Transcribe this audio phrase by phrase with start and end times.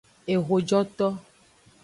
[0.33, 1.07] Ehojoto.